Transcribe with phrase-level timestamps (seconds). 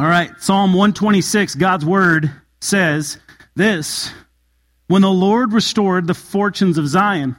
[0.00, 2.30] All right, Psalm 126, God's word
[2.62, 3.18] says
[3.54, 4.10] this
[4.86, 7.36] When the Lord restored the fortunes of Zion,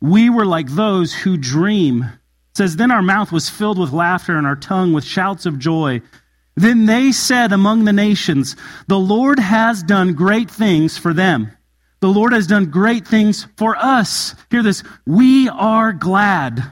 [0.00, 2.04] we were like those who dream.
[2.04, 5.58] It says, Then our mouth was filled with laughter and our tongue with shouts of
[5.58, 6.00] joy.
[6.56, 8.56] Then they said among the nations,
[8.86, 11.52] The Lord has done great things for them.
[12.00, 14.34] The Lord has done great things for us.
[14.50, 14.82] Hear this.
[15.04, 16.64] We are glad.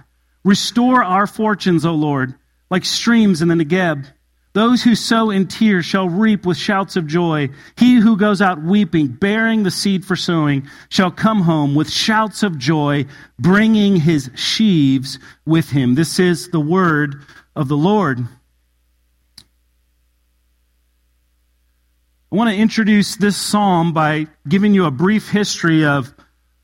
[0.43, 2.35] Restore our fortunes, O Lord,
[2.71, 4.07] like streams in the Negeb.
[4.55, 7.51] Those who sow in tears shall reap with shouts of joy.
[7.77, 12.43] He who goes out weeping, bearing the seed for sowing, shall come home with shouts
[12.43, 13.07] of joy,
[13.39, 15.95] bringing his sheaves with him.
[15.95, 17.23] This is the word
[17.55, 18.27] of the Lord.
[22.31, 26.13] I want to introduce this psalm by giving you a brief history of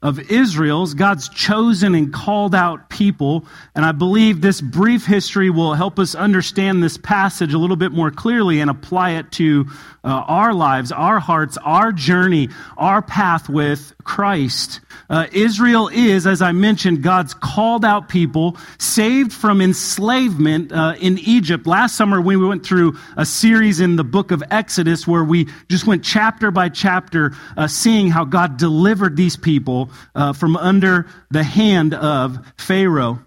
[0.04, 3.46] of Israel's, God's chosen and called out people.
[3.74, 7.90] And I believe this brief history will help us understand this passage a little bit
[7.90, 9.66] more clearly and apply it to
[10.04, 14.80] uh, our lives, our hearts, our journey, our path with Christ.
[15.08, 21.18] Uh, Israel is, as I mentioned, God's called out people, saved from enslavement uh, in
[21.18, 21.66] Egypt.
[21.66, 25.86] Last summer, we went through a series in the book of Exodus where we just
[25.86, 31.42] went chapter by chapter, uh, seeing how God delivered these people uh, from under the
[31.44, 33.20] hand of Pharaoh.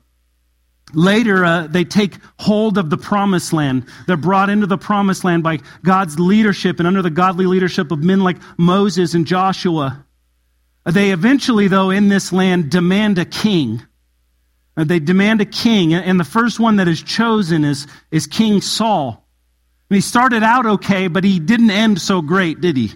[0.93, 3.85] Later, uh, they take hold of the promised land.
[4.05, 8.03] They're brought into the promised land by God's leadership and under the godly leadership of
[8.03, 10.05] men like Moses and Joshua.
[10.87, 13.83] They eventually, though, in this land demand a king.
[14.77, 18.61] Uh, they demand a king, and the first one that is chosen is, is King
[18.61, 19.27] Saul.
[19.89, 22.93] And he started out okay, but he didn't end so great, did he?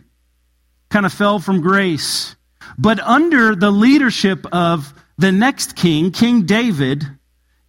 [0.90, 2.36] Kind of fell from grace.
[2.78, 7.06] But under the leadership of the next king, King David,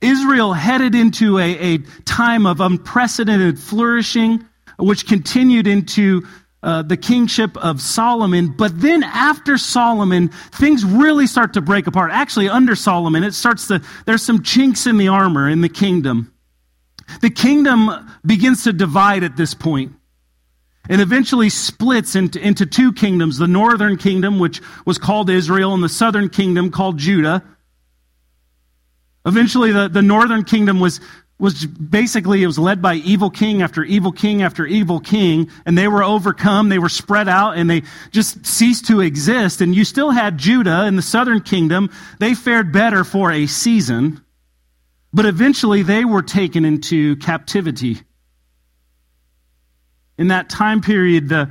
[0.00, 4.44] Israel headed into a, a time of unprecedented flourishing,
[4.78, 6.26] which continued into
[6.62, 8.54] uh, the kingship of Solomon.
[8.56, 12.10] But then after Solomon, things really start to break apart.
[12.12, 16.32] Actually, under Solomon, it starts to, there's some chinks in the armor in the kingdom.
[17.20, 17.90] The kingdom
[18.24, 19.92] begins to divide at this point
[20.88, 25.82] and eventually splits into, into two kingdoms the northern kingdom, which was called Israel, and
[25.82, 27.42] the southern kingdom called Judah.
[29.24, 31.00] Eventually, the, the northern kingdom was,
[31.38, 35.76] was basically it was led by evil king after evil king after evil king and
[35.76, 37.82] they were overcome they were spread out and they
[38.12, 39.60] just ceased to exist.
[39.60, 41.90] And you still had judah in the southern kingdom.
[42.20, 44.22] They fared better for a season
[45.12, 48.00] but eventually they were taken into captivity.
[50.18, 51.50] In that time period, the,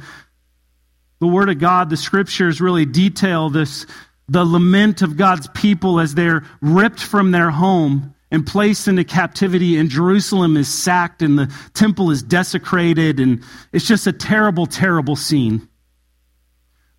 [1.19, 3.85] the Word of God, the Scriptures really detail this,
[4.27, 9.77] the lament of God's people as they're ripped from their home and placed into captivity,
[9.77, 13.43] and Jerusalem is sacked, and the temple is desecrated, and
[13.73, 15.67] it's just a terrible, terrible scene.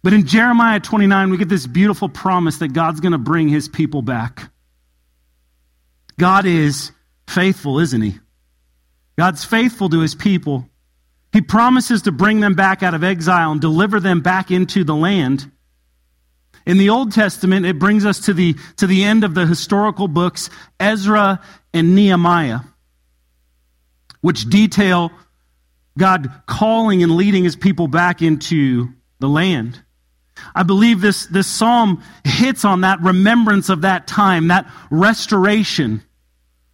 [0.03, 3.69] But in Jeremiah 29, we get this beautiful promise that God's going to bring his
[3.69, 4.51] people back.
[6.19, 6.91] God is
[7.29, 8.19] faithful, isn't he?
[9.17, 10.69] God's faithful to his people.
[11.33, 14.95] He promises to bring them back out of exile and deliver them back into the
[14.95, 15.51] land.
[16.67, 20.09] In the Old Testament, it brings us to the, to the end of the historical
[20.09, 21.41] books, Ezra
[21.73, 22.61] and Nehemiah,
[24.21, 25.11] which detail
[25.99, 29.81] God calling and leading his people back into the land.
[30.55, 36.03] I believe this, this psalm hits on that remembrance of that time, that restoration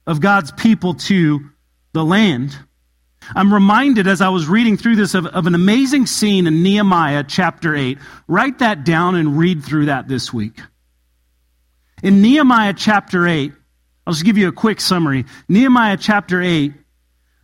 [0.07, 1.51] of God's people to
[1.93, 2.57] the land.
[3.35, 7.25] I'm reminded as I was reading through this of, of, an amazing scene in Nehemiah
[7.27, 7.99] chapter 8.
[8.27, 10.59] Write that down and read through that this week.
[12.03, 13.53] In Nehemiah chapter 8,
[14.07, 15.27] I'll just give you a quick summary.
[15.49, 16.73] Nehemiah chapter 8,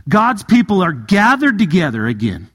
[0.08, 2.48] God's people are gathered together again.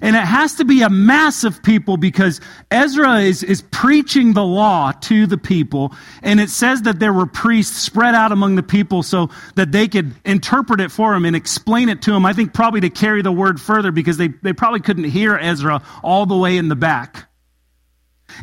[0.00, 4.44] And it has to be a mass of people because Ezra is, is preaching the
[4.44, 5.92] law to the people.
[6.22, 9.88] And it says that there were priests spread out among the people so that they
[9.88, 12.24] could interpret it for him and explain it to him.
[12.24, 15.82] I think probably to carry the word further because they, they probably couldn't hear Ezra
[16.02, 17.28] all the way in the back.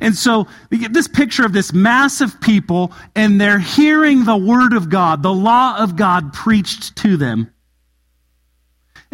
[0.01, 5.23] And so this picture of this massive people and they're hearing the word of God,
[5.23, 7.51] the law of God preached to them.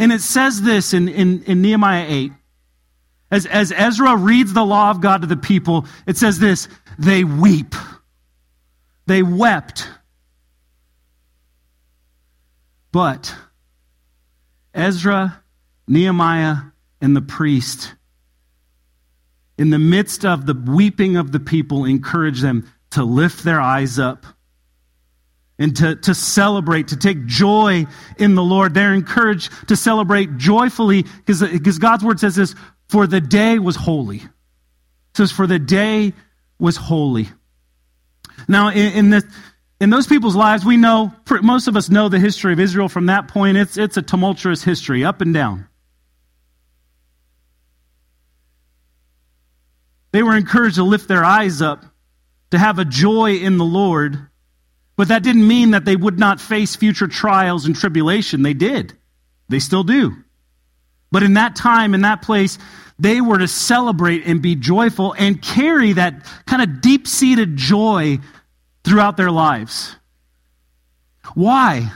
[0.01, 2.31] And it says this in, in, in Nehemiah 8.
[3.29, 6.67] As, as Ezra reads the law of God to the people, it says this
[6.97, 7.75] they weep.
[9.05, 9.87] They wept.
[12.91, 13.35] But
[14.73, 15.43] Ezra,
[15.87, 16.55] Nehemiah,
[16.99, 17.93] and the priest,
[19.59, 23.99] in the midst of the weeping of the people, encourage them to lift their eyes
[23.99, 24.25] up
[25.61, 27.85] and to, to celebrate, to take joy
[28.17, 28.73] in the Lord.
[28.73, 32.55] They're encouraged to celebrate joyfully because, God's word says this,
[32.89, 34.17] for the day was holy.
[34.17, 36.13] It says, for the day
[36.57, 37.29] was holy.
[38.47, 39.23] Now, in, in, this,
[39.79, 41.13] in those people's lives, we know,
[41.43, 43.57] most of us know the history of Israel from that point.
[43.57, 45.67] It's, it's a tumultuous history, up and down.
[50.11, 51.85] They were encouraged to lift their eyes up,
[52.49, 54.27] to have a joy in the Lord.
[55.01, 58.43] But that didn't mean that they would not face future trials and tribulation.
[58.43, 58.95] They did.
[59.49, 60.15] They still do.
[61.11, 62.59] But in that time, in that place,
[62.99, 68.19] they were to celebrate and be joyful and carry that kind of deep seated joy
[68.83, 69.95] throughout their lives.
[71.33, 71.91] Why?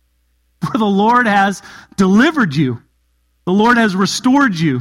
[0.72, 1.62] For the Lord has
[1.98, 2.80] delivered you,
[3.44, 4.80] the Lord has restored you.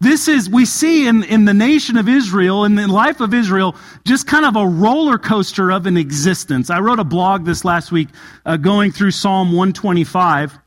[0.00, 3.74] This is, we see in, in the nation of Israel, in the life of Israel,
[4.04, 6.68] just kind of a roller coaster of an existence.
[6.68, 8.08] I wrote a blog this last week
[8.44, 10.58] uh, going through Psalm 125.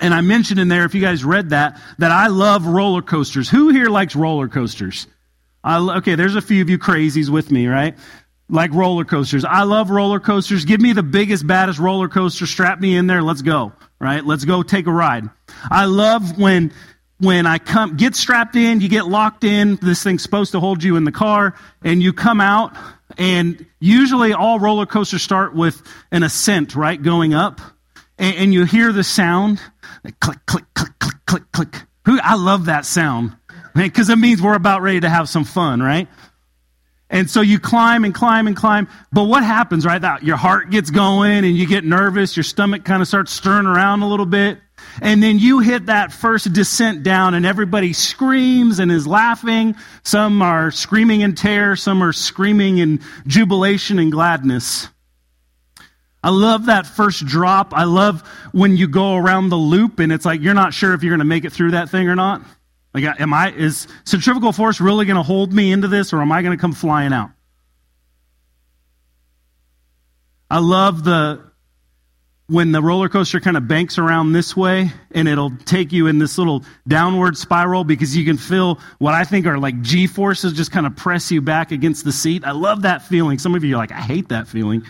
[0.00, 3.48] And I mentioned in there, if you guys read that, that I love roller coasters.
[3.48, 5.08] Who here likes roller coasters?
[5.64, 7.96] I, okay, there's a few of you crazies with me, right?
[8.48, 9.44] Like roller coasters.
[9.44, 10.64] I love roller coasters.
[10.64, 12.46] Give me the biggest, baddest roller coaster.
[12.46, 13.22] Strap me in there.
[13.22, 14.24] Let's go, right?
[14.24, 15.28] Let's go take a ride.
[15.70, 16.72] I love when
[17.22, 19.76] when I come, get strapped in, you get locked in.
[19.76, 21.54] This thing's supposed to hold you in the car,
[21.84, 22.76] and you come out.
[23.16, 25.80] And usually, all roller coasters start with
[26.10, 27.60] an ascent, right, going up,
[28.18, 29.60] and, and you hear the sound,
[30.02, 31.76] like click, click, click, click, click, click.
[32.06, 33.36] Who I love that sound,
[33.72, 36.08] because it means we're about ready to have some fun, right?
[37.08, 38.88] And so you climb and climb and climb.
[39.12, 40.00] But what happens, right?
[40.00, 42.36] That your heart gets going and you get nervous.
[42.36, 44.58] Your stomach kind of starts stirring around a little bit.
[45.00, 49.74] And then you hit that first descent down and everybody screams and is laughing.
[50.02, 51.76] Some are screaming in terror.
[51.76, 54.88] Some are screaming in jubilation and gladness.
[56.22, 57.72] I love that first drop.
[57.74, 58.22] I love
[58.52, 61.18] when you go around the loop and it's like you're not sure if you're going
[61.18, 62.42] to make it through that thing or not.
[62.94, 66.30] Like, am I, is centrifugal force really going to hold me into this or am
[66.30, 67.30] I going to come flying out?
[70.50, 71.51] I love the,
[72.52, 76.18] when the roller coaster kind of banks around this way and it'll take you in
[76.18, 80.52] this little downward spiral because you can feel what I think are like G forces
[80.52, 82.44] just kind of press you back against the seat.
[82.44, 83.38] I love that feeling.
[83.38, 84.84] Some of you are like, I hate that feeling.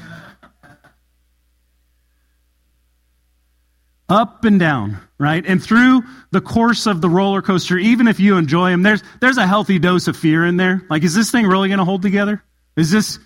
[4.09, 5.47] Up and down, right?
[5.47, 9.39] And through the course of the roller coaster, even if you enjoy them, there's, there's
[9.39, 10.83] a healthy dose of fear in there.
[10.91, 12.43] Like, is this thing really going to hold together?
[12.77, 13.21] Is this,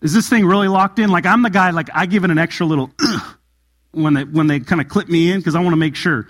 [0.00, 1.10] is this thing really locked in?
[1.10, 2.90] Like, I'm the guy, like, I give it an extra little,
[3.94, 6.26] when they, when they kind of clip me in because I want to make sure.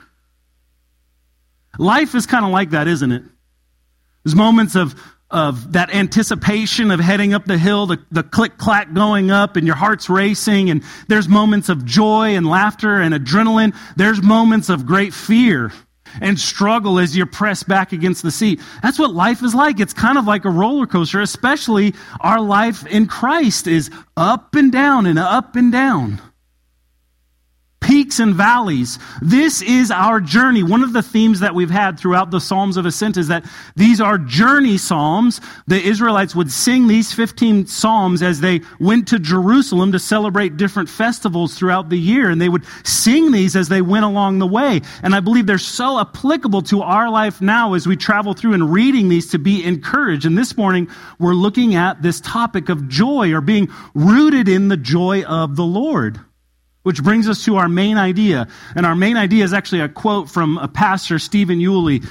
[1.78, 3.22] Life is kind of like that, isn't it?
[4.24, 4.94] There's moments of,
[5.30, 9.66] of that anticipation of heading up the hill, the, the click clack going up, and
[9.66, 10.70] your heart's racing.
[10.70, 13.74] And there's moments of joy and laughter and adrenaline.
[13.96, 15.72] There's moments of great fear
[16.20, 18.60] and struggle as you press back against the seat.
[18.82, 19.80] That's what life is like.
[19.80, 24.70] It's kind of like a roller coaster, especially our life in Christ is up and
[24.70, 26.20] down and up and down
[28.04, 28.98] peaks and valleys.
[29.22, 30.62] This is our journey.
[30.62, 33.46] One of the themes that we've had throughout the Psalms of Ascent is that
[33.76, 35.40] these are journey psalms.
[35.68, 40.90] The Israelites would sing these 15 psalms as they went to Jerusalem to celebrate different
[40.90, 42.28] festivals throughout the year.
[42.28, 44.82] And they would sing these as they went along the way.
[45.02, 48.70] And I believe they're so applicable to our life now as we travel through and
[48.70, 50.26] reading these to be encouraged.
[50.26, 54.76] And this morning, we're looking at this topic of joy or being rooted in the
[54.76, 56.20] joy of the Lord.
[56.84, 58.46] Which brings us to our main idea.
[58.76, 62.06] And our main idea is actually a quote from a pastor, Stephen Yuille.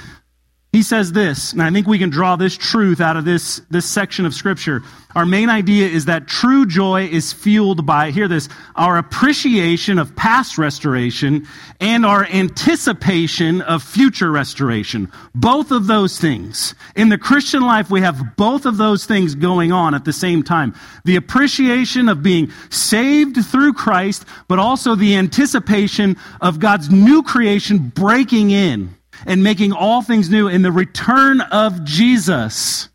[0.74, 3.88] He says this, and I think we can draw this truth out of this, this
[3.88, 4.82] section of scripture.
[5.14, 10.16] Our main idea is that true joy is fueled by, hear this, our appreciation of
[10.16, 11.46] past restoration
[11.78, 15.12] and our anticipation of future restoration.
[15.32, 16.74] Both of those things.
[16.96, 20.42] In the Christian life, we have both of those things going on at the same
[20.42, 20.74] time.
[21.04, 27.92] The appreciation of being saved through Christ, but also the anticipation of God's new creation
[27.94, 32.88] breaking in and making all things new in the return of Jesus.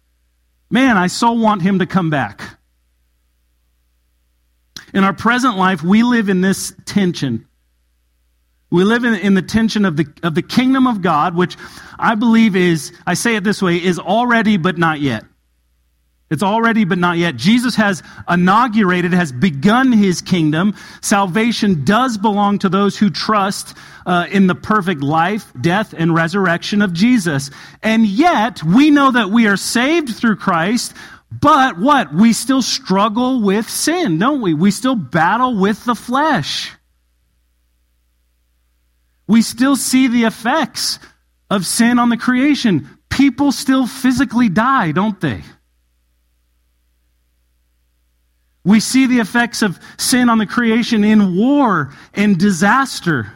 [0.70, 2.58] Man, I so want him to come back.
[4.94, 7.48] In our present life, we live in this tension.
[8.72, 11.58] We live in, in, the tension of the, of the kingdom of God, which
[11.98, 15.26] I believe is, I say it this way, is already but not yet.
[16.30, 17.38] It's already, but not yet.
[17.38, 20.76] Jesus has inaugurated, has begun his kingdom.
[21.02, 26.84] Salvation does belong to those who trust uh, in the perfect life, death, and resurrection
[26.84, 27.50] of Jesus.
[27.82, 30.94] And yet, we know that we are saved through Christ,
[31.32, 32.14] But what?
[32.14, 34.54] We still struggle with sin, don't we?
[34.54, 36.72] We still battle with the flesh.
[39.28, 40.98] We still see the effects
[41.50, 42.90] of sin on the creation.
[43.10, 45.44] People still physically die, don't they?
[48.70, 53.32] We see the effects of sin on the creation in war and disaster.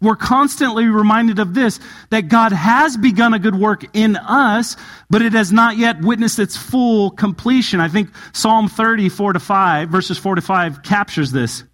[0.00, 4.76] We're constantly reminded of this that God has begun a good work in us,
[5.10, 7.80] but it has not yet witnessed its full completion.
[7.80, 11.64] I think Psalm 30, 4 to 5, verses 4 to 5 captures this.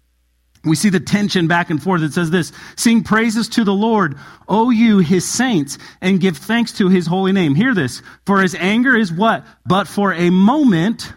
[0.63, 2.01] We see the tension back and forth.
[2.01, 4.15] It says this Sing praises to the Lord,
[4.47, 7.53] O you, his saints, and give thanks to his holy name.
[7.53, 8.01] Hear this.
[8.25, 9.45] For his anger is what?
[9.63, 11.13] But for a moment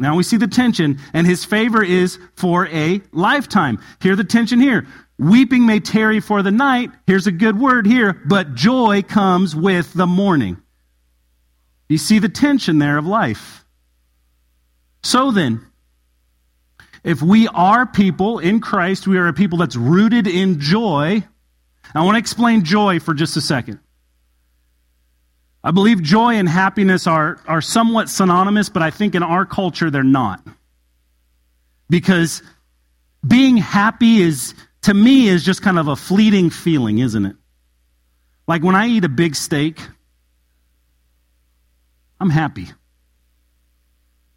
[0.00, 3.78] now we see the tension, and his favor is for a lifetime.
[4.00, 4.86] Hear the tension here.
[5.18, 6.90] Weeping may tarry for the night.
[7.06, 10.56] Here's a good word here, but joy comes with the morning.
[11.90, 13.66] You see the tension there of life.
[15.02, 15.66] So then,
[17.04, 21.22] if we are people in Christ, we are a people that's rooted in joy.
[21.94, 23.80] I want to explain joy for just a second.
[25.62, 29.90] I believe joy and happiness are, are somewhat synonymous, but I think in our culture
[29.90, 30.42] they're not.
[31.90, 32.42] Because
[33.26, 37.36] being happy is, to me, is just kind of a fleeting feeling, isn't it?
[38.48, 39.78] Like when I eat a big steak,
[42.18, 42.68] I'm happy.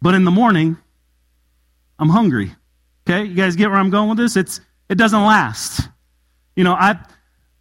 [0.02, 0.76] But in the morning,
[1.98, 2.54] I'm hungry.
[3.08, 3.24] Okay?
[3.24, 4.36] You guys get where I'm going with this?
[4.36, 5.88] It's, it doesn't last.
[6.56, 6.98] You know, I,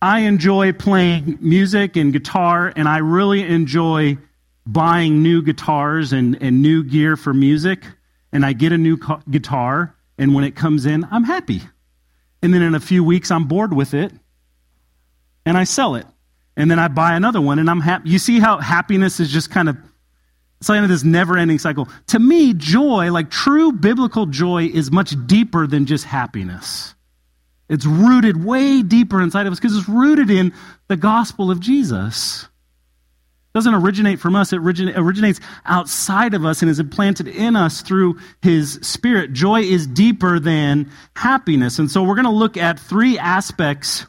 [0.04, 4.18] I enjoy playing music and guitar, and I really enjoy
[4.66, 7.86] buying new guitars and, and new gear for music.
[8.34, 8.98] And I get a new
[9.30, 11.62] guitar, and when it comes in, I'm happy.
[12.42, 14.12] And then in a few weeks, I'm bored with it,
[15.46, 16.06] and I sell it.
[16.58, 18.10] And then I buy another one, and I'm happy.
[18.10, 19.78] You see how happiness is just kind of
[20.60, 21.88] it's like this never ending cycle.
[22.08, 26.94] To me, joy, like true biblical joy, is much deeper than just happiness.
[27.74, 30.54] It's rooted way deeper inside of us because it's rooted in
[30.90, 32.44] the gospel of Jesus.
[32.44, 37.82] It doesn't originate from us, it originates outside of us and is implanted in us
[37.82, 39.34] through his spirit.
[39.34, 41.80] Joy is deeper than happiness.
[41.80, 44.06] And so we're going to look at three aspects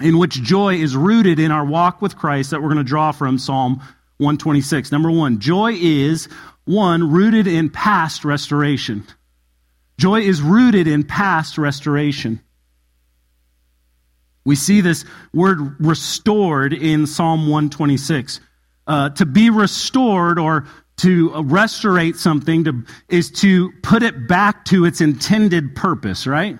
[0.00, 3.10] in which joy is rooted in our walk with Christ that we're going to draw
[3.10, 3.78] from Psalm
[4.18, 4.92] 126.
[4.92, 6.28] Number one, joy is
[6.66, 9.04] one, rooted in past restoration.
[9.98, 12.40] Joy is rooted in past restoration.
[14.46, 18.40] We see this word restored in Psalm 126.
[18.86, 20.66] Uh, to be restored or
[20.98, 26.58] to restorate something to, is to put it back to its intended purpose, right?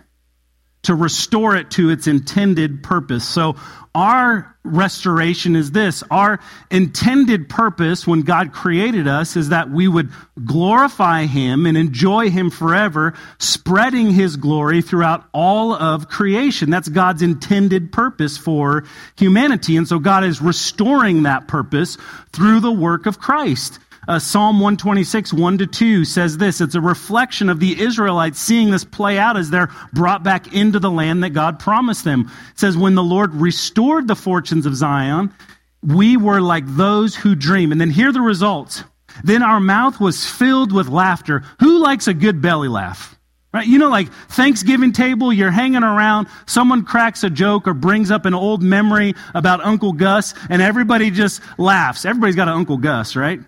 [0.86, 3.26] To restore it to its intended purpose.
[3.26, 3.56] So,
[3.94, 6.38] our restoration is this our
[6.70, 10.10] intended purpose when God created us is that we would
[10.44, 16.70] glorify Him and enjoy Him forever, spreading His glory throughout all of creation.
[16.70, 18.84] That's God's intended purpose for
[19.16, 19.76] humanity.
[19.76, 21.96] And so, God is restoring that purpose
[22.32, 23.80] through the work of Christ.
[24.08, 26.60] Uh, Psalm 126, 1 to 2 says this.
[26.60, 30.78] It's a reflection of the Israelites seeing this play out as they're brought back into
[30.78, 32.30] the land that God promised them.
[32.52, 35.32] It says, When the Lord restored the fortunes of Zion,
[35.82, 37.72] we were like those who dream.
[37.72, 38.84] And then hear the results.
[39.24, 41.42] Then our mouth was filled with laughter.
[41.60, 43.18] Who likes a good belly laugh?
[43.52, 43.66] Right?
[43.66, 48.26] You know, like Thanksgiving table, you're hanging around, someone cracks a joke or brings up
[48.26, 52.04] an old memory about Uncle Gus, and everybody just laughs.
[52.04, 53.40] Everybody's got an Uncle Gus, right?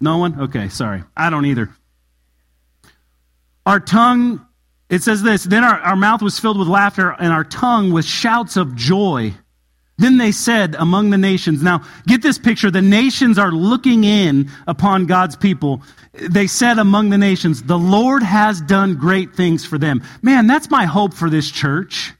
[0.00, 0.40] No one?
[0.40, 1.02] Okay, sorry.
[1.16, 1.70] I don't either.
[3.66, 4.46] Our tongue,
[4.88, 8.04] it says this Then our, our mouth was filled with laughter, and our tongue with
[8.04, 9.34] shouts of joy.
[9.98, 12.70] Then they said among the nations, now get this picture.
[12.70, 15.82] The nations are looking in upon God's people.
[16.12, 20.02] They said among the nations, the Lord has done great things for them.
[20.22, 22.12] Man, that's my hope for this church.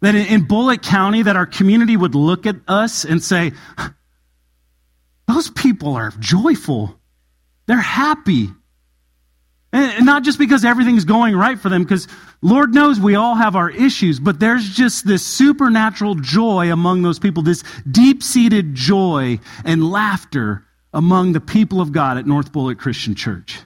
[0.00, 3.52] That in Bullitt County, that our community would look at us and say,
[5.32, 6.98] those people are joyful.
[7.66, 8.48] They're happy.
[9.72, 12.06] And not just because everything's going right for them, because
[12.42, 17.18] Lord knows we all have our issues, but there's just this supernatural joy among those
[17.18, 22.78] people, this deep seated joy and laughter among the people of God at North Bullitt
[22.78, 23.60] Christian Church.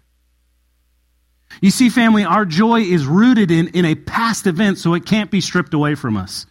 [1.61, 5.31] You see, family, our joy is rooted in, in a past event, so it can't
[5.31, 6.47] be stripped away from us.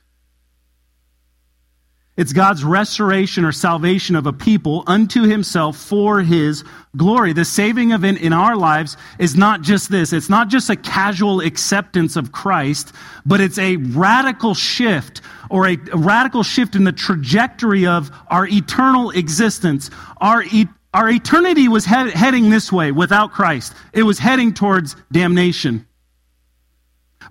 [2.17, 6.63] It's God's restoration or salvation of a people unto himself for his
[6.95, 7.33] glory.
[7.33, 10.13] The saving event in our lives is not just this.
[10.13, 12.93] It's not just a casual acceptance of Christ,
[13.25, 15.19] but it's a radical shift
[15.49, 19.89] or a, radical shift in the trajectory of our eternal existence.
[20.17, 23.73] Our, e- our eternity was he- heading this way without Christ.
[23.91, 25.85] It was heading towards damnation.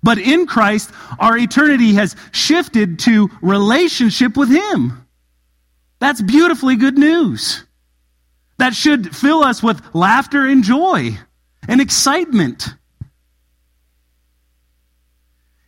[0.05, 5.07] But in Christ, our eternity has shifted to relationship with Him.
[5.99, 7.65] That's beautifully good news.
[8.59, 11.17] That should fill us with laughter and joy
[11.67, 12.69] and excitement.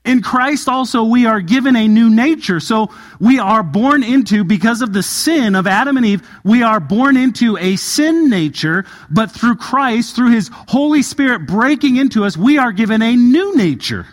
[0.05, 2.61] In Christ also we are given a new nature.
[2.61, 6.79] So we are born into, because of the sin of Adam and Eve, we are
[6.79, 12.37] born into a sin nature, but through Christ, through His Holy Spirit breaking into us,
[12.37, 14.07] we are given a new nature.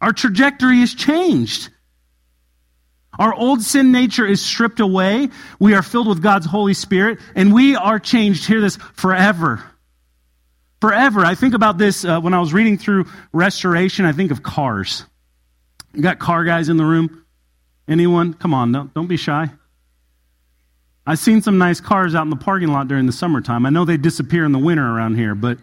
[0.00, 1.70] Our trajectory is changed.
[3.18, 5.28] Our old sin nature is stripped away.
[5.58, 9.62] We are filled with God's Holy Spirit, and we are changed, hear this, forever
[10.80, 11.24] forever.
[11.24, 14.04] I think about this uh, when I was reading through Restoration.
[14.04, 15.04] I think of cars.
[15.94, 17.24] You got car guys in the room?
[17.88, 18.34] Anyone?
[18.34, 19.50] Come on, don't, don't be shy.
[21.06, 23.66] I've seen some nice cars out in the parking lot during the summertime.
[23.66, 25.58] I know they disappear in the winter around here, but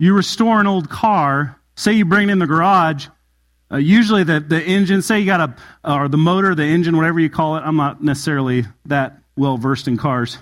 [0.00, 3.06] you restore an old car, say you bring it in the garage,
[3.70, 5.54] uh, usually the, the engine, say you got a,
[5.84, 9.86] or the motor, the engine, whatever you call it, I'm not necessarily that well versed
[9.86, 10.38] in cars.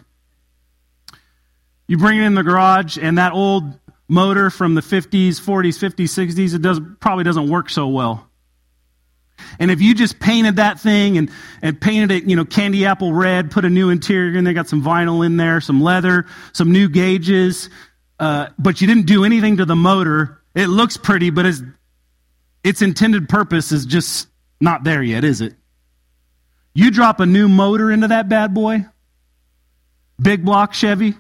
[1.89, 6.35] You bring it in the garage, and that old motor from the 50s, 40s, 50s,
[6.35, 8.29] 60s, it does, probably doesn't work so well.
[9.59, 11.31] And if you just painted that thing and,
[11.63, 14.69] and painted it, you know, candy apple red, put a new interior in there, got
[14.69, 17.71] some vinyl in there, some leather, some new gauges,
[18.19, 21.63] uh, but you didn't do anything to the motor, it looks pretty, but its,
[22.65, 24.29] its intended purpose is just
[24.61, 25.55] not there yet, is it?
[26.75, 28.87] You drop a new motor into that bad boy,
[30.21, 31.15] big block Chevy,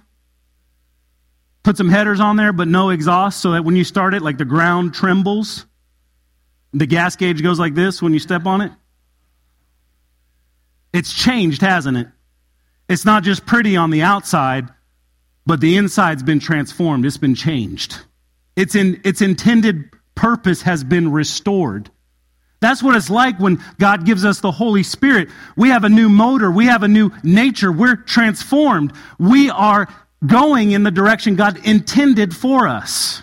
[1.63, 4.39] put some headers on there, but no exhaust, so that when you start it, like
[4.39, 5.67] the ground trembles.
[6.73, 8.73] The gas gauge goes like this when you step on it.
[10.93, 12.09] It's changed, hasn't it?
[12.89, 14.69] It's not just pretty on the outside,
[15.49, 17.07] but the inside's been transformed.
[17.07, 17.99] It's been changed.
[18.55, 21.91] It's in, its intended purpose has been restored.
[22.61, 25.31] That's what it's like when God gives us the Holy Spirit.
[25.57, 26.51] We have a new motor.
[26.51, 27.73] We have a new nature.
[27.73, 28.93] We're transformed.
[29.19, 29.89] We are
[30.27, 33.23] going in the direction God intended for us.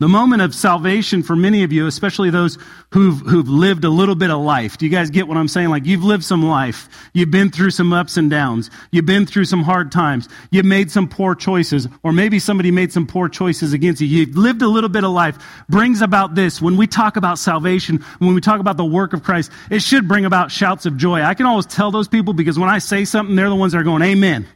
[0.00, 2.58] The moment of salvation for many of you, especially those
[2.90, 4.76] who've, who've lived a little bit of life.
[4.76, 5.68] Do you guys get what I'm saying?
[5.68, 6.88] Like you've lived some life.
[7.12, 8.70] You've been through some ups and downs.
[8.90, 10.28] You've been through some hard times.
[10.50, 11.86] You've made some poor choices.
[12.02, 14.08] Or maybe somebody made some poor choices against you.
[14.08, 15.38] You've lived a little bit of life.
[15.68, 16.60] Brings about this.
[16.60, 20.08] When we talk about salvation, when we talk about the work of Christ, it should
[20.08, 21.22] bring about shouts of joy.
[21.22, 23.78] I can always tell those people because when I say something, they're the ones that
[23.78, 24.48] are going, Amen.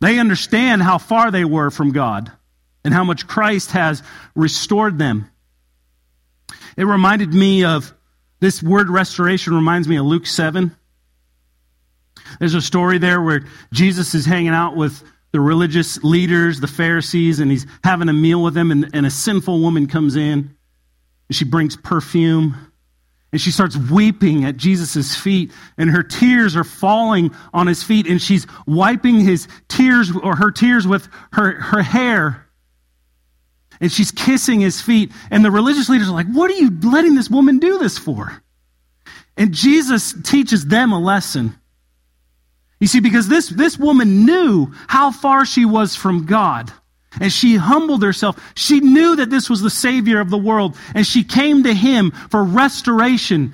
[0.00, 2.30] They understand how far they were from God
[2.84, 4.02] and how much Christ has
[4.34, 5.30] restored them.
[6.76, 7.92] It reminded me of
[8.40, 10.74] this word restoration reminds me of Luke 7.
[12.38, 17.38] There's a story there where Jesus is hanging out with the religious leaders, the Pharisees,
[17.38, 20.56] and he's having a meal with them, and, and a sinful woman comes in,
[21.28, 22.56] and she brings perfume,
[23.30, 28.06] and she starts weeping at Jesus' feet, and her tears are falling on his feet,
[28.06, 32.46] and she's wiping his tears or her tears with her, her hair
[33.80, 35.12] and she's kissing his feet.
[35.30, 38.42] And the religious leaders are like, What are you letting this woman do this for?
[39.36, 41.54] And Jesus teaches them a lesson.
[42.78, 46.72] You see, because this, this woman knew how far she was from God.
[47.20, 48.38] And she humbled herself.
[48.54, 50.76] She knew that this was the Savior of the world.
[50.94, 53.52] And she came to Him for restoration,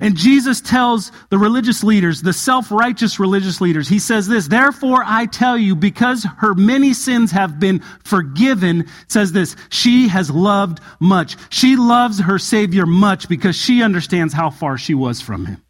[0.00, 5.02] and Jesus tells the religious leaders, the self righteous religious leaders, He says this, Therefore
[5.04, 10.80] I tell you, because her many sins have been forgiven, says this, she has loved
[11.00, 11.36] much.
[11.50, 15.62] She loves her Savior much because she understands how far she was from Him.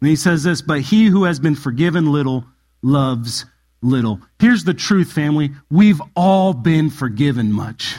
[0.00, 2.44] And He says this, But he who has been forgiven little
[2.82, 3.46] loves
[3.82, 4.20] little.
[4.38, 5.52] Here's the truth, family.
[5.70, 7.96] We've all been forgiven much.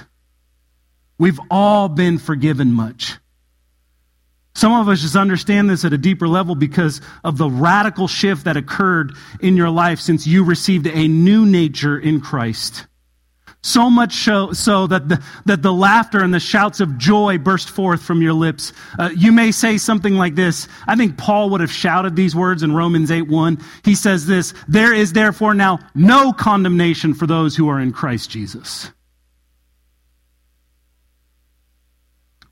[1.17, 3.17] We've all been forgiven much.
[4.55, 8.45] Some of us just understand this at a deeper level because of the radical shift
[8.45, 12.87] that occurred in your life since you received a new nature in Christ.
[13.61, 17.69] So much so, so that, the, that the laughter and the shouts of joy burst
[17.69, 18.71] forth from your lips.
[18.97, 20.67] Uh, you may say something like this.
[20.87, 23.57] I think Paul would have shouted these words in Romans 8 1.
[23.83, 28.29] He says this There is therefore now no condemnation for those who are in Christ
[28.29, 28.91] Jesus.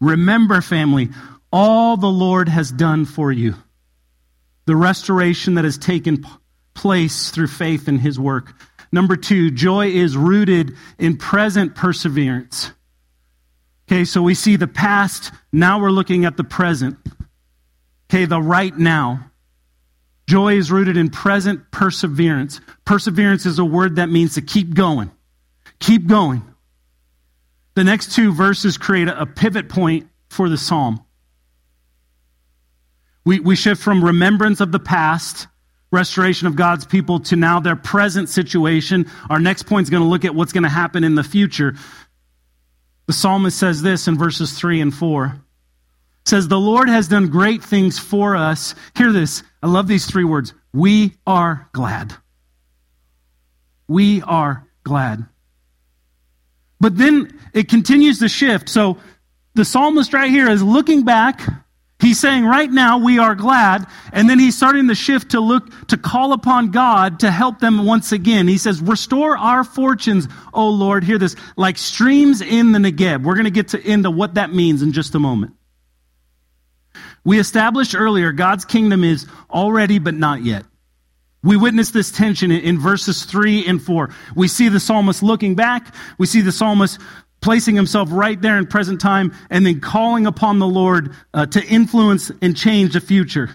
[0.01, 1.09] Remember, family,
[1.53, 3.53] all the Lord has done for you,
[4.65, 6.25] the restoration that has taken
[6.73, 8.53] place through faith in his work.
[8.91, 12.71] Number two, joy is rooted in present perseverance.
[13.87, 16.97] Okay, so we see the past, now we're looking at the present.
[18.09, 19.29] Okay, the right now.
[20.25, 22.61] Joy is rooted in present perseverance.
[22.85, 25.11] Perseverance is a word that means to keep going.
[25.79, 26.41] Keep going.
[27.75, 31.03] The next two verses create a pivot point for the psalm.
[33.25, 35.47] We, we shift from remembrance of the past,
[35.91, 39.09] restoration of God's people, to now their present situation.
[39.29, 41.75] Our next point is going to look at what's going to happen in the future.
[43.07, 45.25] The psalmist says this in verses 3 and 4.
[45.25, 48.75] It says, The Lord has done great things for us.
[48.95, 49.43] Hear this.
[49.61, 50.53] I love these three words.
[50.73, 52.13] We are glad.
[53.87, 55.25] We are glad.
[56.79, 58.69] But then it continues to shift.
[58.69, 58.97] So
[59.53, 61.41] the psalmist right here is looking back.
[62.03, 63.87] He's saying, right now we are glad.
[64.11, 67.85] And then he's starting the shift to look, to call upon God to help them
[67.85, 68.45] once again.
[68.45, 71.05] He says, restore our fortunes, O Lord.
[71.05, 73.23] Hear this, like streams in the Negeb.
[73.23, 75.53] We're going to get to into what that means in just a moment.
[77.23, 80.65] We established earlier God's kingdom is already, but not yet.
[81.41, 84.09] We witness this tension in verses 3 and 4.
[84.35, 85.93] We see the psalmist looking back.
[86.17, 86.99] We see the psalmist
[87.43, 91.63] placing himself right there in present time and then calling upon the Lord uh, to
[91.63, 93.53] influence and change the future.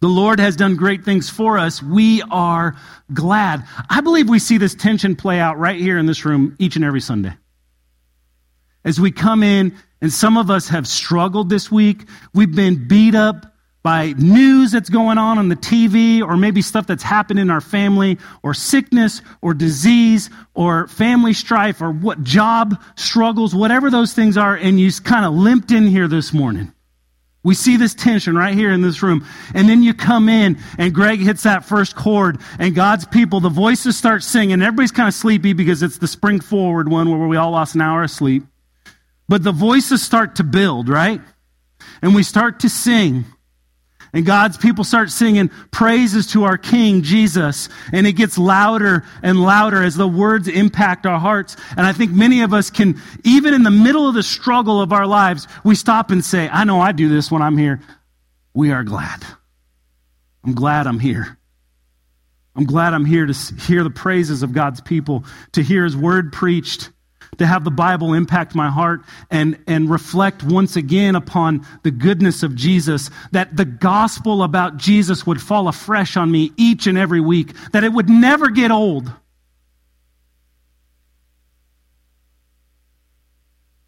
[0.00, 1.80] The Lord has done great things for us.
[1.80, 2.76] We are
[3.12, 3.64] glad.
[3.88, 6.84] I believe we see this tension play out right here in this room each and
[6.84, 7.34] every Sunday.
[8.84, 13.14] As we come in, and some of us have struggled this week, we've been beat
[13.14, 13.51] up,
[13.82, 17.60] by news that's going on on the TV, or maybe stuff that's happened in our
[17.60, 24.36] family, or sickness, or disease, or family strife, or what job struggles, whatever those things
[24.36, 26.72] are, and you kind of limped in here this morning.
[27.44, 29.26] We see this tension right here in this room.
[29.52, 33.48] And then you come in and Greg hits that first chord and God's people, the
[33.48, 34.62] voices start singing.
[34.62, 37.80] Everybody's kind of sleepy because it's the spring forward one where we all lost an
[37.80, 38.44] hour of sleep.
[39.28, 41.20] But the voices start to build, right?
[42.00, 43.24] And we start to sing.
[44.14, 47.70] And God's people start singing praises to our King, Jesus.
[47.92, 51.56] And it gets louder and louder as the words impact our hearts.
[51.76, 54.92] And I think many of us can, even in the middle of the struggle of
[54.92, 57.80] our lives, we stop and say, I know I do this when I'm here.
[58.52, 59.24] We are glad.
[60.44, 61.38] I'm glad I'm here.
[62.54, 66.34] I'm glad I'm here to hear the praises of God's people, to hear his word
[66.34, 66.90] preached
[67.38, 72.42] to have the Bible impact my heart and, and reflect once again upon the goodness
[72.42, 77.20] of Jesus, that the gospel about Jesus would fall afresh on me each and every
[77.20, 79.10] week, that it would never get old.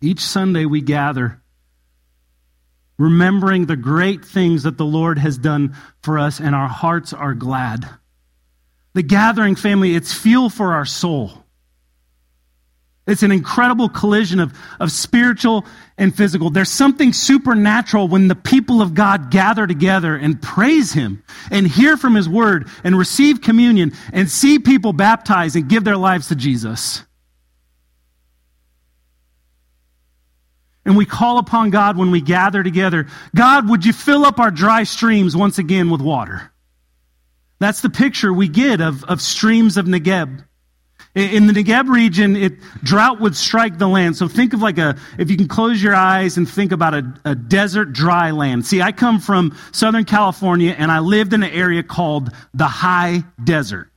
[0.01, 1.43] Each Sunday we gather,
[2.99, 7.35] remembering the great things that the Lord has done for us, and our hearts are
[7.35, 7.87] glad.
[8.95, 11.44] The gathering family, it's fuel for our soul.
[13.07, 15.67] It's an incredible collision of, of spiritual
[15.99, 16.49] and physical.
[16.49, 21.99] There's something supernatural when the people of God gather together and praise Him and hear
[21.99, 26.35] from His Word and receive communion and see people baptized and give their lives to
[26.35, 27.03] Jesus.
[30.87, 34.51] And we call upon God when we gather together God, would you fill up our
[34.51, 36.51] dry streams once again with water?
[37.59, 40.45] That's the picture we get of, of streams of Negeb.
[41.15, 44.17] In the Negeb region, it, drought would strike the land.
[44.17, 47.15] So think of like a, if you can close your eyes and think about a,
[47.25, 48.67] a desert dry land.
[48.67, 53.23] See, I come from Southern California and I lived in an area called the high
[53.43, 53.91] desert.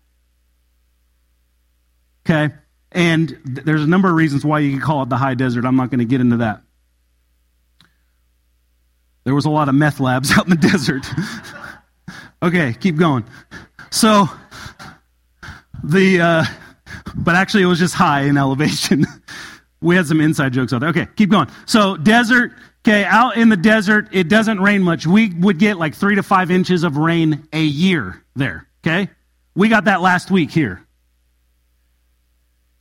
[2.23, 2.53] Okay?
[2.91, 5.65] And th- there's a number of reasons why you can call it the high desert.
[5.65, 6.61] I'm not going to get into that.
[9.23, 11.03] There was a lot of meth labs out in the desert.
[12.43, 13.25] okay, keep going.
[13.89, 14.29] So,
[15.83, 16.45] the, uh,
[17.15, 19.05] but actually it was just high in elevation.
[19.81, 20.89] we had some inside jokes out there.
[20.89, 21.47] Okay, keep going.
[21.65, 22.53] So, desert,
[22.85, 25.05] okay, out in the desert, it doesn't rain much.
[25.05, 29.09] We would get like three to five inches of rain a year there, okay?
[29.55, 30.83] We got that last week here.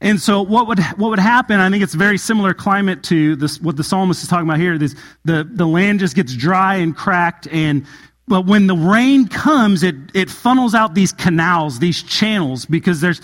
[0.01, 1.59] And so what would what would happen?
[1.59, 4.77] I think it's very similar climate to this what the psalmist is talking about here.
[4.77, 7.87] This the, the land just gets dry and cracked and
[8.29, 13.21] but when the rain comes, it, it funnels out these canals, these channels, because there's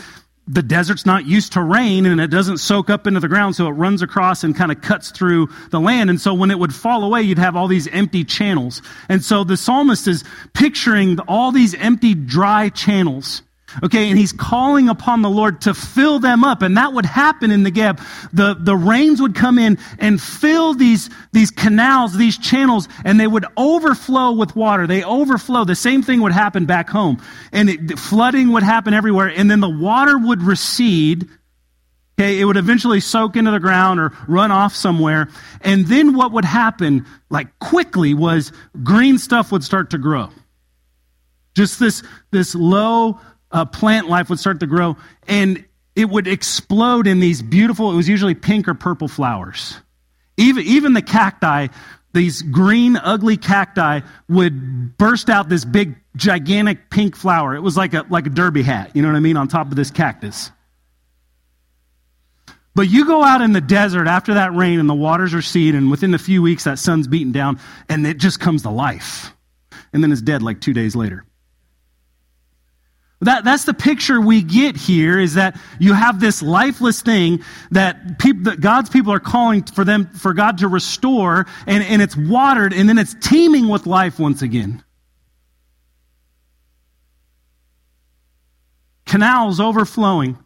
[0.48, 3.68] the desert's not used to rain and it doesn't soak up into the ground, so
[3.68, 6.10] it runs across and kind of cuts through the land.
[6.10, 8.82] And so when it would fall away, you'd have all these empty channels.
[9.08, 13.42] And so the psalmist is picturing all these empty, dry channels.
[13.82, 16.62] Okay, and he's calling upon the Lord to fill them up.
[16.62, 18.00] And that would happen in Negeb.
[18.32, 23.26] The, the rains would come in and fill these, these canals, these channels, and they
[23.26, 24.86] would overflow with water.
[24.86, 25.64] They overflow.
[25.64, 27.22] The same thing would happen back home.
[27.52, 29.28] And it, flooding would happen everywhere.
[29.28, 31.28] And then the water would recede
[32.18, 35.28] Okay, it would eventually soak into the ground or run off somewhere.
[35.62, 40.28] And then what would happen, like quickly, was green stuff would start to grow.
[41.54, 43.18] Just this, this low
[43.52, 44.96] uh, plant life would start to grow,
[45.28, 49.78] and it would explode in these beautiful, it was usually pink or purple flowers.
[50.36, 51.68] Even, even the cacti,
[52.14, 57.54] these green, ugly cacti would burst out this big, gigantic pink flower.
[57.54, 59.68] It was like a, like a derby hat, you know what I mean, on top
[59.68, 60.50] of this cactus.
[62.74, 65.90] But you go out in the desert after that rain and the waters recede, and
[65.90, 69.34] within a few weeks that sun's beaten down, and it just comes to life.
[69.92, 71.26] And then it's dead like two days later.
[73.22, 78.18] That, that's the picture we get here is that you have this lifeless thing that,
[78.18, 82.16] people, that God's people are calling for them, for God to restore, and, and it's
[82.16, 84.82] watered, and then it's teeming with life once again.
[89.06, 90.36] Canals overflowing,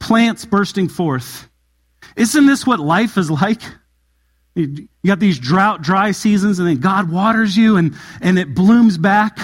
[0.00, 1.48] plants bursting forth.
[2.16, 3.62] Isn't this what life is like?
[4.56, 8.98] You got these drought, dry seasons, and then God waters you and, and it blooms
[8.98, 9.38] back.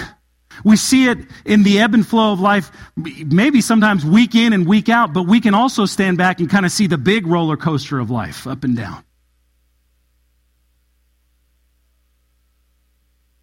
[0.63, 4.67] We see it in the ebb and flow of life, maybe sometimes week in and
[4.67, 7.57] week out, but we can also stand back and kind of see the big roller
[7.57, 9.03] coaster of life up and down.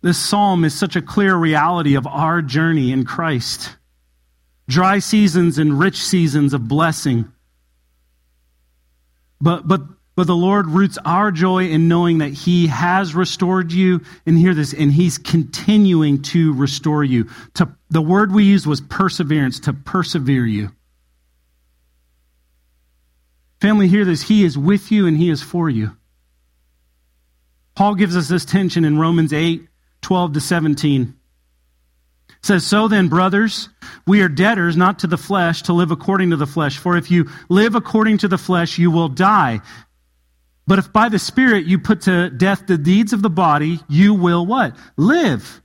[0.03, 3.75] This psalm is such a clear reality of our journey in Christ.
[4.69, 7.33] Dry seasons and rich seasons of blessing.
[9.41, 9.81] But, but
[10.17, 14.03] but the Lord roots our joy in knowing that He has restored you.
[14.27, 17.29] And hear this, and He's continuing to restore you.
[17.55, 20.71] To, the word we used was perseverance, to persevere you.
[23.61, 24.23] Family, hear this.
[24.23, 25.97] He is with you and He is for you.
[27.75, 29.67] Paul gives us this tension in Romans 8,
[30.03, 31.15] 12 to 17
[32.45, 33.69] says, So then, brothers,
[34.07, 36.79] we are debtors not to the flesh to live according to the flesh.
[36.79, 39.61] For if you live according to the flesh, you will die.
[40.67, 44.15] But if by the Spirit you put to death the deeds of the body, you
[44.15, 44.77] will what?
[44.97, 45.63] Live.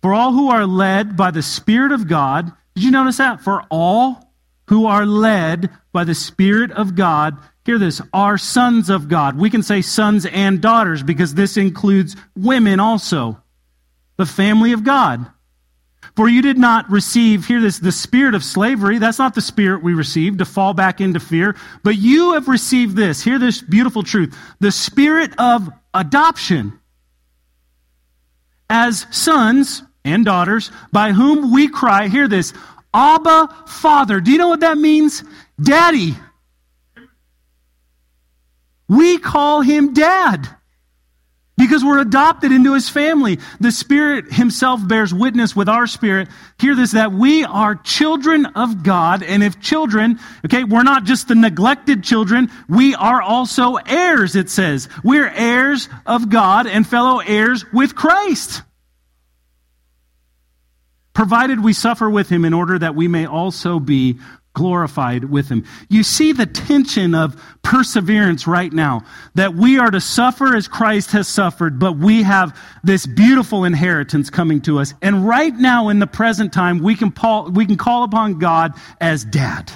[0.00, 3.42] For all who are led by the Spirit of God, did you notice that?
[3.42, 4.32] For all
[4.68, 9.38] who are led by the Spirit of God, hear this, are sons of God.
[9.38, 13.38] We can say sons and daughters because this includes women also.
[14.16, 15.26] The family of God.
[16.14, 18.98] For you did not receive, hear this, the spirit of slavery.
[18.98, 21.56] That's not the spirit we received to fall back into fear.
[21.82, 23.22] But you have received this.
[23.22, 24.36] Hear this beautiful truth.
[24.60, 26.78] The spirit of adoption
[28.68, 32.52] as sons and daughters by whom we cry, hear this,
[32.92, 34.20] Abba, Father.
[34.20, 35.24] Do you know what that means?
[35.60, 36.14] Daddy.
[38.88, 40.48] We call him dad
[41.62, 43.38] because we're adopted into his family.
[43.60, 46.26] The Spirit himself bears witness with our spirit.
[46.58, 49.22] Hear this, that we are children of God.
[49.22, 54.50] And if children, okay, we're not just the neglected children, we are also heirs, it
[54.50, 54.88] says.
[55.04, 58.62] We're heirs of God and fellow heirs with Christ.
[61.14, 64.18] Provided we suffer with him in order that we may also be
[64.54, 65.64] glorified with him.
[65.88, 71.12] You see the tension of perseverance right now that we are to suffer as Christ
[71.12, 74.94] has suffered, but we have this beautiful inheritance coming to us.
[75.00, 78.74] And right now in the present time, we can, call, we can call upon God
[79.00, 79.72] as dad,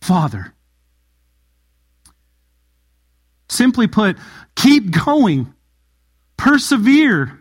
[0.00, 0.52] father.
[3.48, 4.18] Simply put,
[4.56, 5.54] keep going,
[6.36, 7.37] persevere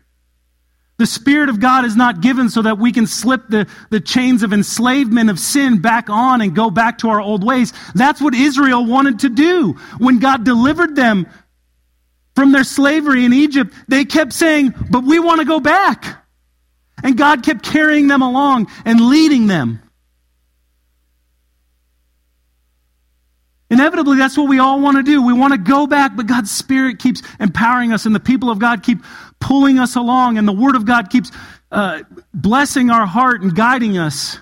[0.97, 4.41] the Spirit of God is not given so that we can slip the, the chains
[4.41, 7.71] of enslavement of sin back on and go back to our old ways.
[7.93, 9.73] That's what Israel wanted to do.
[9.99, 11.27] When God delivered them
[12.35, 16.23] from their slavery in Egypt, they kept saying, But we want to go back.
[17.03, 19.81] And God kept carrying them along and leading them.
[23.69, 25.21] Inevitably, that's what we all want to do.
[25.21, 28.59] We want to go back, but God's Spirit keeps empowering us, and the people of
[28.59, 28.99] God keep
[29.39, 31.31] pulling us along, and the Word of God keeps
[31.71, 32.03] uh,
[32.33, 34.39] blessing our heart and guiding us.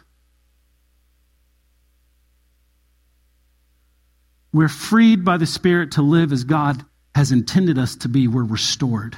[4.53, 6.85] We're freed by the Spirit to live as God
[7.15, 8.27] has intended us to be.
[8.27, 9.17] We're restored.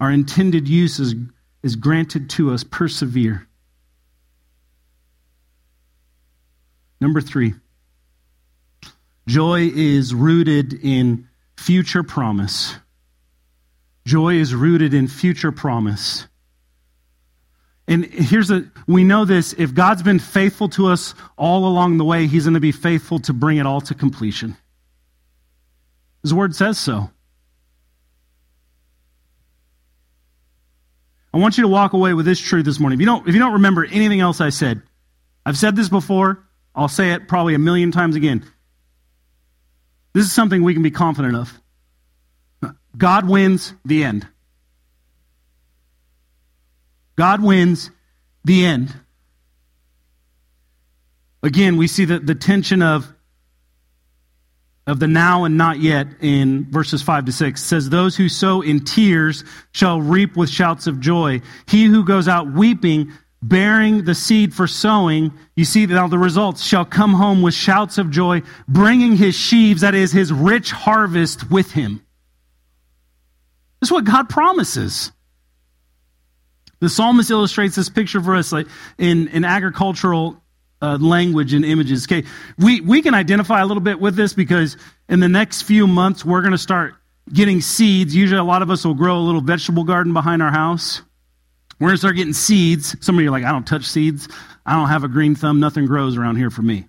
[0.00, 1.14] Our intended use is,
[1.62, 2.64] is granted to us.
[2.64, 3.46] Persevere.
[7.02, 7.54] Number three,
[9.26, 12.76] joy is rooted in future promise.
[14.06, 16.28] Joy is rooted in future promise.
[17.88, 22.04] And here's a, we know this if God's been faithful to us all along the
[22.04, 24.56] way, He's going to be faithful to bring it all to completion.
[26.22, 27.10] His word says so.
[31.34, 32.98] I want you to walk away with this truth this morning.
[32.98, 34.82] If you don't, if you don't remember anything else I said,
[35.44, 36.46] I've said this before.
[36.74, 38.44] I'll say it probably a million times again.
[40.14, 41.60] This is something we can be confident of.
[42.96, 44.26] God wins the end.
[47.16, 47.90] God wins
[48.44, 48.94] the end.
[51.42, 53.12] Again, we see the, the tension of,
[54.86, 57.60] of the now and not yet in verses 5 to 6.
[57.60, 61.40] It says, Those who sow in tears shall reap with shouts of joy.
[61.66, 66.62] He who goes out weeping, bearing the seed for sowing, you see now the results,
[66.62, 71.50] shall come home with shouts of joy, bringing his sheaves, that is, his rich harvest
[71.50, 72.00] with him.
[73.80, 75.10] This is what God promises.
[76.78, 80.40] The psalmist illustrates this picture for us like in, in agricultural
[80.80, 82.06] uh, language and images.
[82.06, 82.24] Okay,
[82.58, 84.76] we, we can identify a little bit with this because
[85.08, 86.94] in the next few months, we're going to start
[87.32, 88.14] getting seeds.
[88.14, 91.02] Usually, a lot of us will grow a little vegetable garden behind our house.
[91.82, 92.94] We're going to start getting seeds.
[93.04, 94.28] Some of you are like, I don't touch seeds.
[94.64, 95.58] I don't have a green thumb.
[95.58, 96.86] Nothing grows around here for me.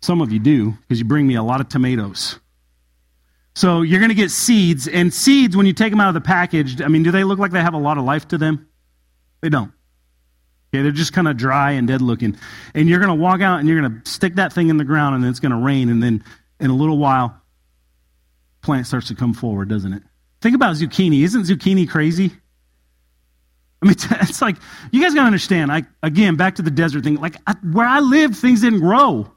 [0.00, 2.40] Some of you do because you bring me a lot of tomatoes.
[3.54, 6.22] So you're going to get seeds, and seeds, when you take them out of the
[6.22, 8.66] package, I mean, do they look like they have a lot of life to them?
[9.42, 9.70] They don't.
[10.72, 12.38] Okay, they're just kind of dry and dead looking.
[12.74, 14.84] And you're going to walk out and you're going to stick that thing in the
[14.84, 16.24] ground, and then it's going to rain, and then
[16.58, 17.38] in a little while,
[18.62, 20.02] plant starts to come forward, doesn't it?
[20.40, 21.22] Think about zucchini.
[21.22, 22.32] Isn't zucchini crazy?
[23.84, 24.56] I mean, it's like,
[24.90, 25.70] you guys got to understand.
[25.70, 27.16] I, again, back to the desert thing.
[27.16, 29.30] Like, I, where I lived, things didn't grow.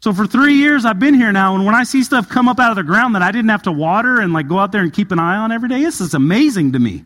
[0.00, 2.60] So for three years, I've been here now, and when I see stuff come up
[2.60, 4.82] out of the ground that I didn't have to water and like go out there
[4.82, 7.04] and keep an eye on every day, this is amazing to me.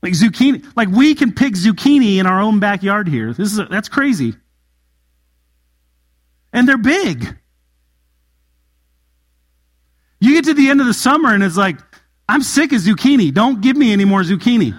[0.00, 3.34] Like zucchini, like we can pick zucchini in our own backyard here.
[3.34, 4.34] This is that's crazy.
[6.52, 7.36] And they're big.
[10.18, 11.78] You get to the end of the summer and it's like,
[12.28, 13.32] I'm sick of zucchini.
[13.32, 14.78] Don't give me any more zucchini.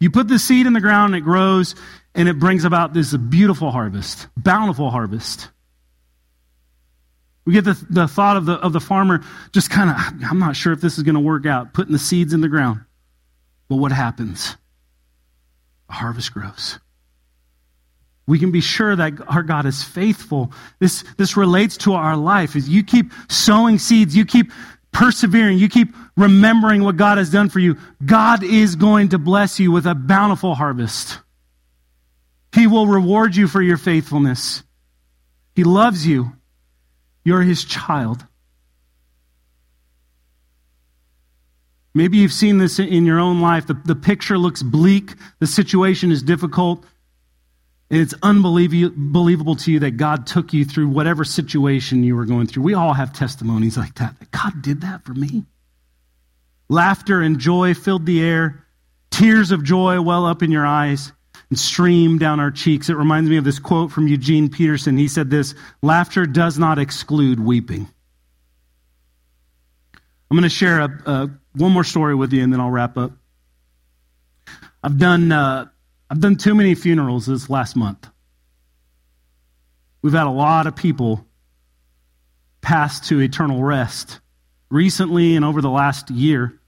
[0.00, 1.76] You put the seed in the ground, and it grows,
[2.14, 5.48] and it brings about this beautiful harvest, bountiful harvest.
[7.44, 9.96] We get the, the thought of the, of the farmer just kind of,
[10.30, 12.48] I'm not sure if this is going to work out, putting the seeds in the
[12.48, 12.80] ground.
[13.68, 14.56] But what happens?
[15.88, 16.78] A harvest grows.
[18.26, 20.52] We can be sure that our God is faithful.
[20.78, 22.54] This, this relates to our life.
[22.54, 24.52] As you keep sowing seeds, you keep
[24.92, 29.58] persevering, you keep remembering what God has done for you, God is going to bless
[29.58, 31.18] you with a bountiful harvest.
[32.54, 34.62] He will reward you for your faithfulness.
[35.54, 36.32] He loves you.
[37.24, 38.24] You're his child.
[41.94, 43.66] Maybe you've seen this in your own life.
[43.66, 46.84] The, the picture looks bleak, the situation is difficult,
[47.92, 52.46] and it's unbelievable to you that God took you through whatever situation you were going
[52.46, 52.62] through.
[52.62, 54.14] We all have testimonies like that.
[54.30, 55.44] God did that for me.
[56.70, 58.66] Laughter and joy filled the air,
[59.10, 61.12] tears of joy well up in your eyes
[61.50, 62.88] and stream down our cheeks.
[62.88, 64.96] It reminds me of this quote from Eugene Peterson.
[64.96, 67.86] He said this Laughter does not exclude weeping.
[70.30, 72.96] I'm going to share a, a, one more story with you and then I'll wrap
[72.96, 73.12] up.
[74.82, 75.66] I've done, uh,
[76.12, 78.06] I've done too many funerals this last month.
[80.02, 81.24] We've had a lot of people
[82.60, 84.20] pass to eternal rest
[84.68, 86.60] recently and over the last year.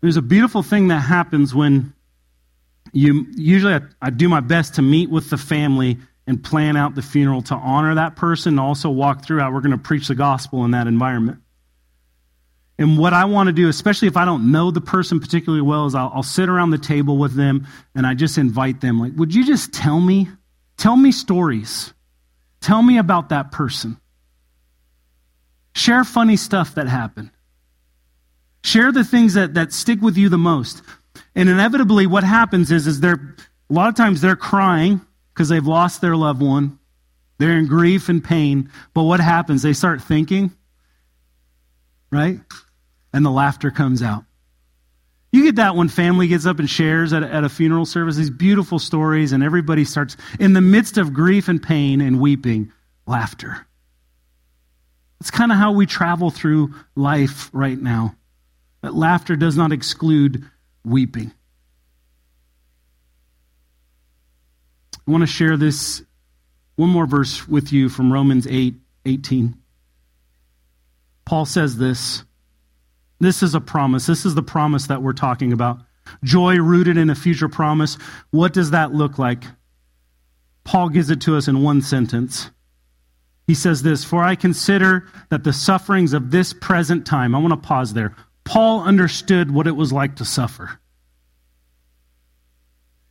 [0.00, 1.92] There's a beautiful thing that happens when
[2.92, 6.94] you usually I, I, do my best to meet with the family and plan out
[6.94, 10.06] the funeral to honor that person and also walk through how we're going to preach
[10.06, 11.40] the gospel in that environment
[12.78, 15.86] and what i want to do especially if i don't know the person particularly well
[15.86, 19.12] is I'll, I'll sit around the table with them and i just invite them like
[19.16, 20.28] would you just tell me
[20.76, 21.92] tell me stories
[22.60, 23.98] tell me about that person
[25.74, 27.30] share funny stuff that happened
[28.62, 30.82] share the things that, that stick with you the most
[31.34, 33.34] and inevitably, what happens is, is they're,
[33.70, 35.00] a lot of times they're crying
[35.32, 36.78] because they've lost their loved one.
[37.38, 38.70] They're in grief and pain.
[38.94, 39.62] But what happens?
[39.62, 40.52] They start thinking,
[42.14, 42.40] right?
[43.12, 44.24] And the laughter comes out.
[45.32, 48.14] You get that when family gets up and shares at a, at a funeral service,
[48.14, 52.72] these beautiful stories, and everybody starts, in the midst of grief and pain and weeping,
[53.04, 53.66] laughter.
[55.20, 58.14] It's kind of how we travel through life right now.
[58.82, 60.44] That laughter does not exclude
[60.84, 61.32] weeping.
[65.06, 66.02] I want to share this
[66.76, 68.74] one more verse with you from Romans 8
[69.06, 69.63] 18.
[71.24, 72.24] Paul says this.
[73.20, 74.06] This is a promise.
[74.06, 75.78] This is the promise that we're talking about.
[76.22, 77.96] Joy rooted in a future promise.
[78.30, 79.44] What does that look like?
[80.64, 82.50] Paul gives it to us in one sentence.
[83.46, 87.52] He says this For I consider that the sufferings of this present time, I want
[87.52, 88.14] to pause there.
[88.44, 90.78] Paul understood what it was like to suffer.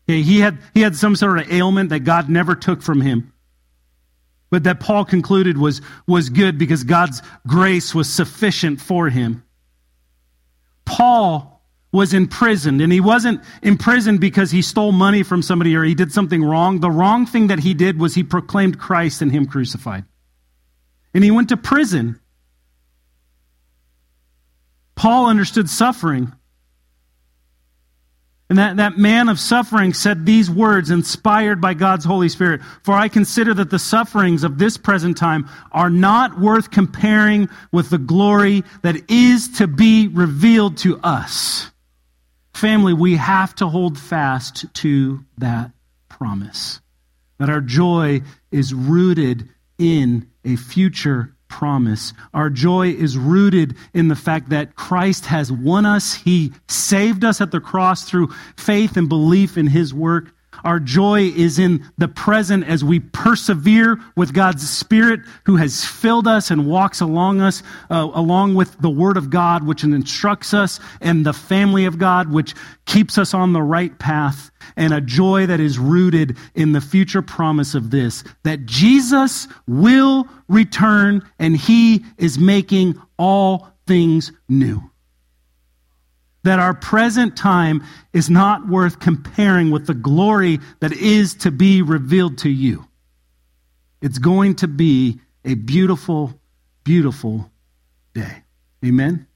[0.08, 3.33] Okay, he, had, he had some sort of ailment that God never took from him,
[4.54, 9.44] but that Paul concluded was, was good because God's grace was sufficient for him.
[10.86, 15.96] Paul was imprisoned, and he wasn't imprisoned because he stole money from somebody or he
[15.96, 16.82] did something wrong.
[16.82, 20.06] The wrong thing that he did was he proclaimed Christ and him crucified.
[21.16, 22.20] And he went to prison.
[24.94, 26.32] Paul understood suffering.
[28.54, 32.94] And that, that man of suffering said these words, inspired by God's Holy Spirit For
[32.94, 37.98] I consider that the sufferings of this present time are not worth comparing with the
[37.98, 41.72] glory that is to be revealed to us.
[42.54, 45.72] Family, we have to hold fast to that
[46.08, 46.80] promise.
[47.40, 49.50] That our joy is rooted
[49.80, 52.14] in a future promise.
[52.34, 56.16] Our joy is rooted in the fact that Christ has won us.
[56.16, 60.34] He saved us at the cross through faith and belief in his work.
[60.64, 66.28] Our joy is in the present as we persevere with God's Spirit who has filled
[66.28, 70.80] us and walks along us, uh, along with the Word of God, which instructs us,
[71.02, 72.56] and the family of God, which
[72.86, 77.22] keeps us on the right path, and a joy that is rooted in the future
[77.22, 84.90] promise of this that Jesus will return and He is making all things new
[86.44, 91.82] that our present time is not worth comparing with the glory that is to be
[91.82, 92.88] revealed to you.
[94.02, 96.40] It's going to be a beautiful,
[96.84, 97.50] beautiful
[98.14, 98.44] day.
[98.86, 99.28] Amen.